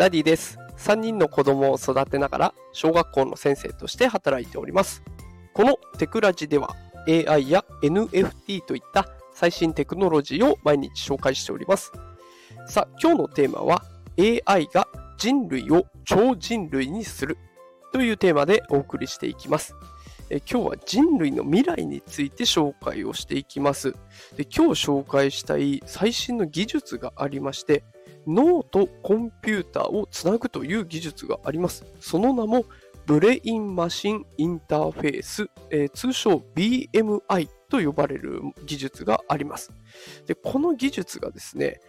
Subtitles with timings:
[0.00, 0.58] ダディです。
[0.78, 5.02] 3人の子供を育てながら小学校の先生として働いております。
[5.52, 6.74] このテクラジでは
[7.06, 11.92] AI や NFT といった最新テクノロジーを毎日紹介しております。
[12.66, 13.84] さあ、今日のテーマは
[14.18, 17.36] AI が人類を超人類にする
[17.92, 19.76] というテーマでお送りしていきます。
[20.30, 23.92] え今日は人類の未来について紹介をしていきます。
[24.34, 27.84] で今日紹介したい最新の技術がありまして、
[28.26, 31.84] 脳とコンピューターをつなぐという技術があります。
[32.00, 32.64] その名も
[33.06, 39.72] ブレインマシンインターフェース、えー、通称 BMI と呼ばれる技術があります。
[40.26, 41.80] でこの技術がですね、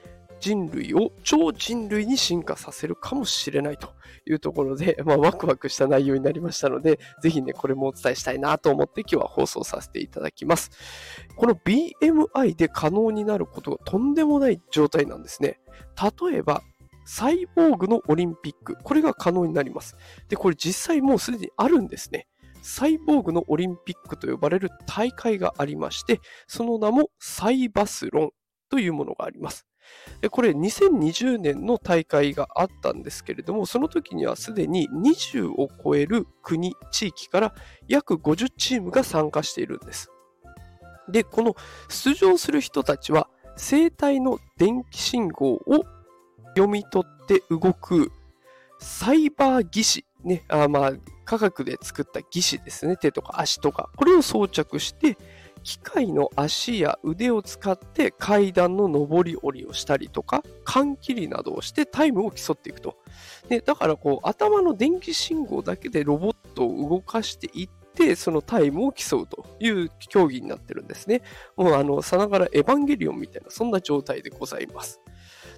[0.41, 3.93] 人類を超人類に進化させるかもしれないと
[4.25, 10.71] いうところで、 まあ、ワクワクした内容になりましたので、ぜひね、これもお伝えしたいなと思って今日は放送させていただきます。
[11.35, 15.59] この BMI で可能になることがとんでもない状態なんですね。
[16.29, 16.63] 例えば、
[17.05, 19.95] サイボーグのオリンピック、これが可能になります。
[20.27, 22.27] で、これ実際もうすでにあるんですね。
[22.61, 28.29] サイボーグのオリンピックと呼ばれる大会がありまして、その名もサイバスロン
[28.69, 29.65] というものがあります。
[30.29, 37.55] これ2020年の大会があったんですけれども、その時にはすでに20を超える国、地域から
[37.87, 40.11] 約50チームが参加しているんです。
[41.09, 41.55] で、この
[41.89, 45.85] 出場する人たちは生体の電気信号を
[46.55, 48.11] 読み取って動く
[48.79, 50.91] サイバー技師、ね、あまあ
[51.25, 55.17] 科学で作った義肢ですね、手とか足とか、これを装着して、
[55.63, 62.97] 機械の足や腕を使って階段の上り下りをしたりとか、缶切りなどをしてタイムを競っていくと。
[63.49, 71.21] でだからこう、頭の電気信号だけでロボットを動かしていって、そのタイムを競うという競技になってるんですね。
[71.55, 75.01] もうあの、さながらエヴァンゲリオンみたいな、そんな状態でございます。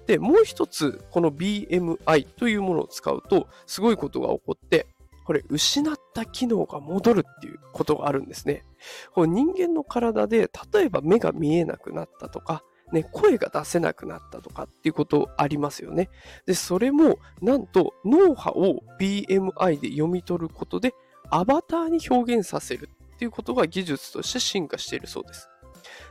[0.06, 4.86] で、もう一つ、この BMI というものを使うと、すごいことが起こって、
[5.24, 8.64] これ失った機能が戻るっていうことがあるんですね。
[9.12, 12.62] こう人間の体で例えば目が見えなくなったとか、
[12.92, 16.10] ね、声が出せなくなったとかっていうことありますよね。
[16.46, 20.94] で、それもなんと脳波を BMI で読み取ることで
[21.30, 25.48] アバターに表現させるっていうことが技術として進化しているそうです。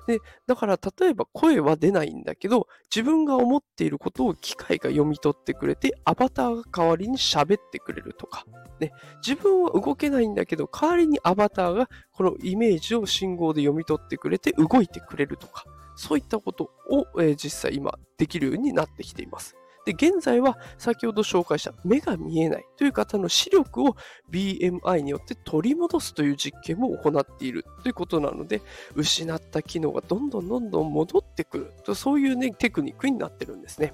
[0.07, 8.45] で、だから例えば声は出ないんだけど、自分が思っていることを機械が読み取ってくれて、アバターが代わりに喋ってくれるとか、
[8.79, 8.91] ね、
[9.25, 19.56] 自分は動けないんだけど、代わりにアバターがこのイメージを信号で読み取ってくれて動いてくれるとか、そういったことを、えー、実際今できるようになってきています。
[19.85, 23.95] で、現在は先ほど紹介した目が見えないという方の視力を
[24.31, 28.61] BMI によって取り戻すという実験も行っているということなので、
[28.95, 33.94] 失った機能がどんどんどんどん戻ってくると、そういうね、テクニックになってるんですね。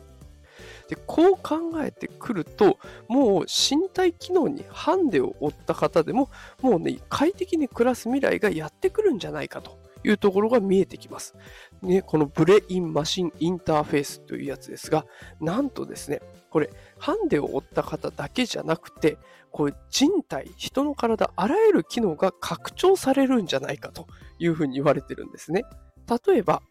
[0.89, 6.29] でこう考えてくるともう身体機能にハンデを負った方でも
[6.61, 11.35] もうね快適に暮らす未来がやってくるんじゃないかというところが見えてきます。
[11.81, 15.05] ね、このブレインマシンインターフェースというやつですが、
[15.39, 19.17] なんとですね、これ、ハンデを負った方だけじゃなくて、
[19.51, 25.63] これ人体、人の体、あらゆる機能が拡張されるんじゃないかというふうに言われてるんですね。
[26.27, 26.61] 例えば、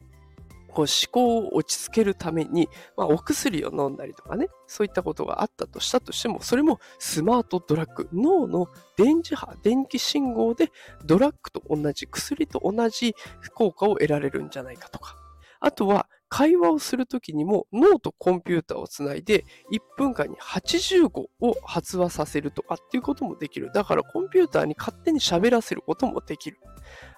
[0.68, 10.70] こう思考を落ち着けるために、まあ、お薬を飲んだりとかね、そういったことがあったとしたとしても、それもスマートドラッグ、脳の電磁波、電気信号で
[11.04, 13.14] ドラッグと同じ、薬と同じ
[13.54, 15.16] 効果を得られるんじゃないかとか。
[15.60, 23.71] あとは、会話をするときにも脳とコンピューターをつないで1分間に80語を発話させるとかっていうこともできる。
[23.72, 26.59] だからコンピューターに勝手に喋らせることもできる。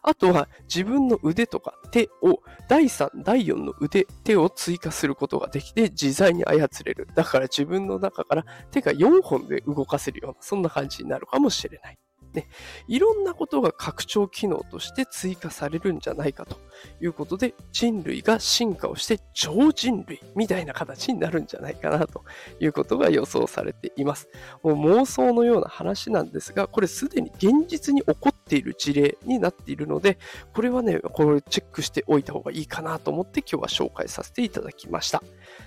[0.03, 7.09] あとは自分の腕とか手を第3、第4の腕、手を追加することができて自在に操れる。
[7.15, 11.99] だから自分の中から手が4本で動かせるような、そんな感じになるかもしれない。
[12.35, 12.49] ね、
[12.89, 16.57] いろんなことが拡張機能として追加されるんじゃないかと
[17.01, 22.25] いうことで、人類が進化をして超人類みたいな形になるんじゃないかなと
[22.61, 24.29] いうことが予想されています。
[24.63, 30.19] もう妄想のような話なんですが、これすでに現実に起こっている事例になっているので、
[30.55, 35.23] これはね、これチェックしておいた方がいいかなと思って今日は紹介させていただきました。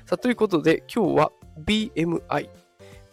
[0.06, 1.32] さあ、ということで今日は
[1.66, 2.63] BMI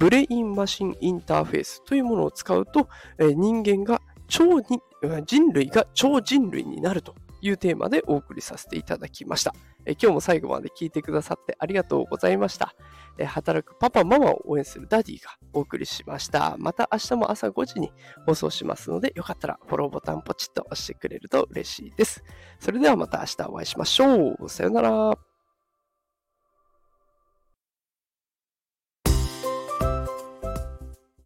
[0.01, 2.89] ブレインマシンインターフェースというものを使うと、
[3.19, 4.81] え人間が超に、
[5.27, 9.55] 人類が超人類になるというテーマでお送りさせていただきました。
[9.85, 12.75] え今日も最後まで聞いてくださってありがとうございました。
[13.19, 16.57] え働くパパ、ママを応援するダディがお送りしました。
[16.59, 17.93] また明日も朝5時に
[18.27, 22.25] 放送しますので、よかったらフォローボタンポチッと押してくれると嬉しいです。
[22.59, 24.49] それではまた明日お会いしましょう。
[24.49, 25.30] さよなら。